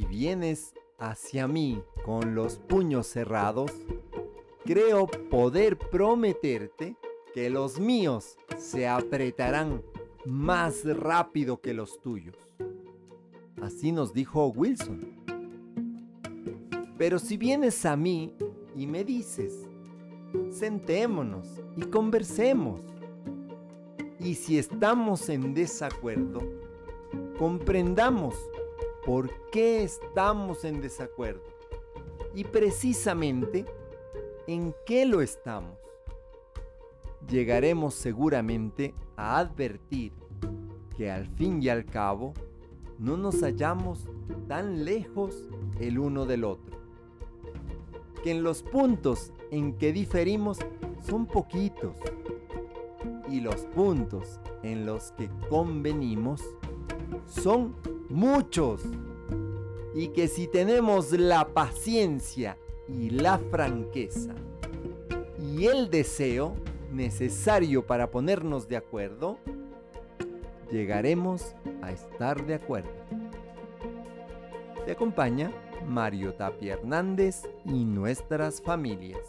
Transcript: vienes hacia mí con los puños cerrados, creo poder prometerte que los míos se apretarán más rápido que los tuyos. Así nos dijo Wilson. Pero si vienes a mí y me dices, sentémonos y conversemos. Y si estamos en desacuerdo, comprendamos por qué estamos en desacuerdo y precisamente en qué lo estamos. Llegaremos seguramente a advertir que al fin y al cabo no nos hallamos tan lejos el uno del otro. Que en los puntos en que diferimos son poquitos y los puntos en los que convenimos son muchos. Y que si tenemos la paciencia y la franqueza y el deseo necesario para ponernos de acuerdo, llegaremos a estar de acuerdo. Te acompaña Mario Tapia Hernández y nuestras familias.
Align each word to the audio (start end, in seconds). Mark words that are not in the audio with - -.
vienes 0.00 0.74
hacia 0.98 1.46
mí 1.46 1.82
con 2.04 2.34
los 2.34 2.56
puños 2.56 3.06
cerrados, 3.06 3.70
creo 4.64 5.06
poder 5.06 5.78
prometerte 5.78 6.96
que 7.34 7.50
los 7.50 7.80
míos 7.80 8.36
se 8.58 8.88
apretarán 8.88 9.82
más 10.24 10.84
rápido 10.84 11.60
que 11.60 11.74
los 11.74 12.00
tuyos. 12.00 12.36
Así 13.60 13.92
nos 13.92 14.12
dijo 14.12 14.46
Wilson. 14.48 15.22
Pero 16.98 17.18
si 17.18 17.36
vienes 17.36 17.84
a 17.84 17.96
mí 17.96 18.34
y 18.76 18.86
me 18.86 19.04
dices, 19.04 19.66
sentémonos 20.50 21.60
y 21.76 21.82
conversemos. 21.82 22.80
Y 24.20 24.34
si 24.34 24.58
estamos 24.58 25.28
en 25.28 25.52
desacuerdo, 25.54 26.40
comprendamos 27.38 28.36
por 29.04 29.30
qué 29.50 29.82
estamos 29.82 30.64
en 30.64 30.80
desacuerdo 30.80 31.42
y 32.34 32.44
precisamente 32.44 33.66
en 34.46 34.74
qué 34.86 35.04
lo 35.06 35.20
estamos. 35.20 35.76
Llegaremos 37.28 37.94
seguramente 37.94 38.94
a 39.16 39.38
advertir 39.38 40.12
que 40.96 41.10
al 41.10 41.26
fin 41.26 41.62
y 41.62 41.68
al 41.68 41.84
cabo 41.84 42.34
no 42.98 43.16
nos 43.16 43.40
hallamos 43.42 44.08
tan 44.48 44.84
lejos 44.84 45.48
el 45.80 45.98
uno 45.98 46.26
del 46.26 46.44
otro. 46.44 46.76
Que 48.22 48.30
en 48.30 48.42
los 48.42 48.62
puntos 48.62 49.32
en 49.50 49.76
que 49.78 49.92
diferimos 49.92 50.58
son 51.00 51.26
poquitos 51.26 51.96
y 53.28 53.40
los 53.40 53.62
puntos 53.74 54.40
en 54.62 54.86
los 54.86 55.12
que 55.12 55.28
convenimos 55.48 56.42
son 57.26 57.74
muchos. 58.08 58.82
Y 59.94 60.08
que 60.08 60.28
si 60.28 60.46
tenemos 60.46 61.12
la 61.12 61.48
paciencia 61.48 62.56
y 62.88 63.10
la 63.10 63.38
franqueza 63.38 64.34
y 65.38 65.66
el 65.66 65.90
deseo 65.90 66.54
necesario 66.92 67.86
para 67.86 68.10
ponernos 68.10 68.68
de 68.68 68.76
acuerdo, 68.76 69.38
llegaremos 70.70 71.54
a 71.82 71.92
estar 71.92 72.46
de 72.46 72.54
acuerdo. 72.54 72.90
Te 74.86 74.92
acompaña 74.92 75.52
Mario 75.86 76.34
Tapia 76.34 76.74
Hernández 76.74 77.48
y 77.64 77.84
nuestras 77.84 78.60
familias. 78.60 79.20